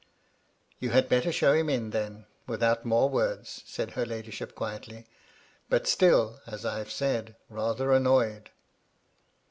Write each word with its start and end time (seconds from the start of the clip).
"You 0.79 0.89
had 0.89 1.07
better 1.09 1.31
show 1.31 1.53
him 1.53 1.69
in 1.69 1.91
then, 1.91 2.25
without 2.47 2.85
more 2.85 3.07
words," 3.07 3.61
said 3.67 3.91
her 3.91 4.03
ladyship, 4.03 4.55
quietly, 4.55 5.05
but 5.69 5.85
still, 5.85 6.39
as 6.47 6.65
I 6.65 6.79
have 6.79 6.89
said, 6.91 7.35
rather 7.49 7.91
annoyed. 7.91 8.49